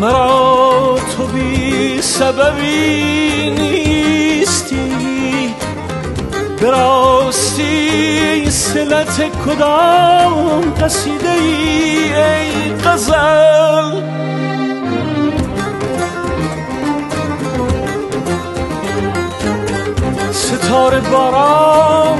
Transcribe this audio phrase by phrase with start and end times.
[0.00, 4.88] مرا تو بی سببی نیستی.
[6.62, 14.02] براستی سلت کدام قصیده ای ای غزل؟
[20.32, 22.18] ستاره باران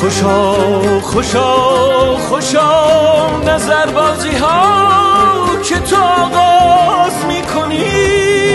[0.00, 8.49] خوشا خوشا خوشا نظر بازی ها که تو آغاز می‌کنی.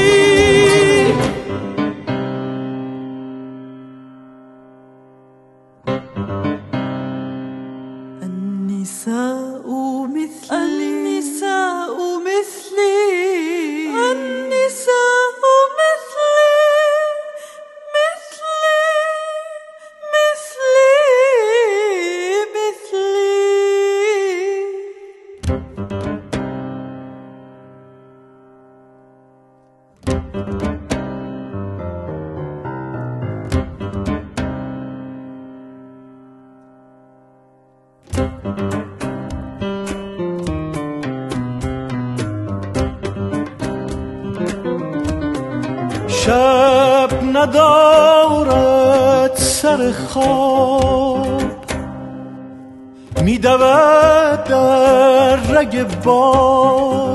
[30.36, 30.44] شب
[47.34, 51.42] ندارد سر خواب.
[53.24, 57.15] میدود در رگ باد.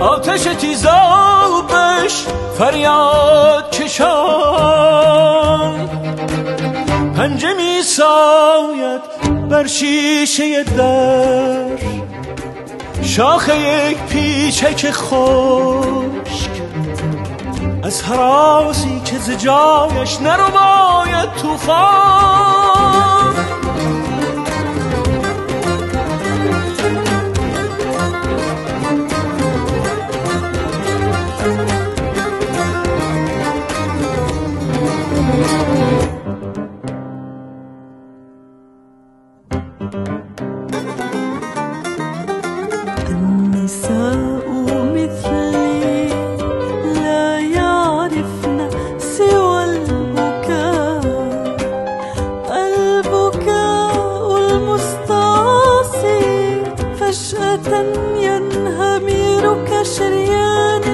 [0.00, 2.26] آتش تیزابش
[2.58, 5.20] فریاد کشان.
[7.16, 9.00] پنجه می ساید
[9.48, 11.66] بر شیشه در.
[13.02, 16.50] شاخه یک پیچک خشک.
[17.82, 23.34] از حراسی که ز جایش نرو باید توفان
[57.20, 57.84] فجأة
[58.16, 60.84] ينهمر كشريان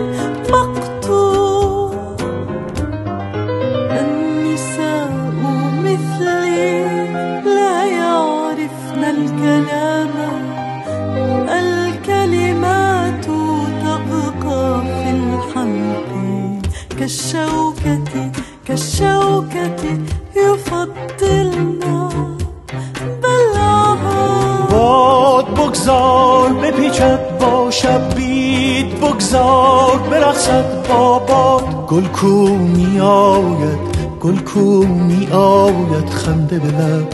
[29.26, 31.86] بگذار برقصد با باد.
[31.86, 33.78] گل کو می آید
[34.20, 37.08] گل کو می آید خنده به لب.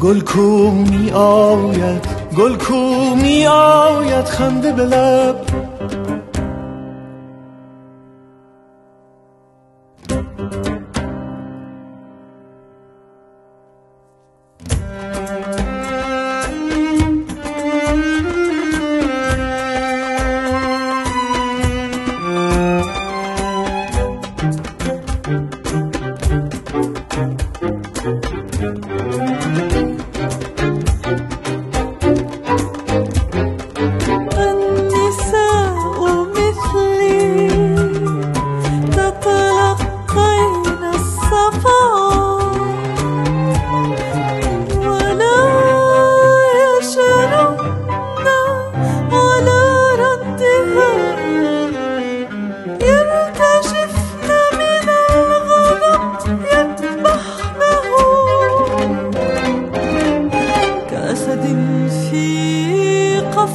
[0.00, 5.36] گل کو می آید گل کو می آید خنده به لب.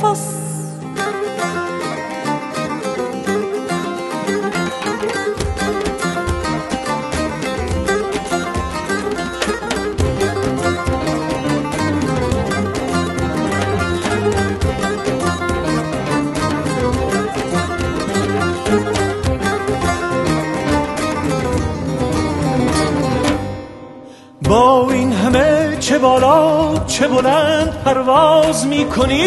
[0.03, 0.42] for
[24.53, 29.23] او این همه چه بالا چه بلند پرواز می‌کنی؟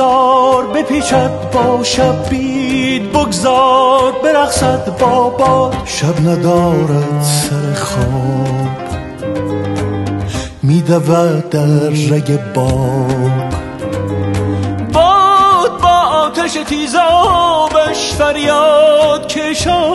[0.00, 4.12] بگذار بپیچد با شب بید بگذار
[5.00, 8.70] با باد شب ندارد سر خواب.
[10.62, 13.54] میدود در رگ باد
[14.92, 19.89] باد با آتش تیزابش فریاد کشان